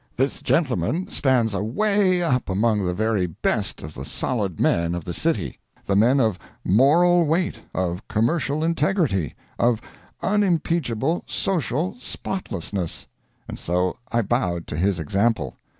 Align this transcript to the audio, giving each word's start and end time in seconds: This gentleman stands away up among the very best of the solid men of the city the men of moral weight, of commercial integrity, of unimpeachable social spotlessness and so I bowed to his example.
This 0.17 0.41
gentleman 0.41 1.05
stands 1.09 1.53
away 1.53 2.23
up 2.23 2.49
among 2.49 2.83
the 2.87 2.93
very 2.95 3.27
best 3.27 3.83
of 3.83 3.93
the 3.93 4.03
solid 4.03 4.59
men 4.59 4.95
of 4.95 5.05
the 5.05 5.13
city 5.13 5.59
the 5.85 5.95
men 5.95 6.19
of 6.19 6.39
moral 6.65 7.23
weight, 7.27 7.59
of 7.75 8.07
commercial 8.07 8.63
integrity, 8.63 9.35
of 9.59 9.79
unimpeachable 10.23 11.23
social 11.27 11.95
spotlessness 11.99 13.05
and 13.47 13.59
so 13.59 13.95
I 14.11 14.23
bowed 14.23 14.65
to 14.69 14.75
his 14.75 14.97
example. 14.99 15.59